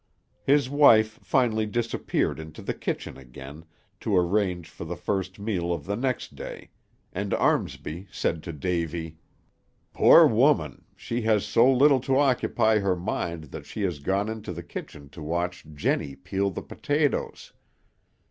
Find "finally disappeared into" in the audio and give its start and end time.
1.21-2.63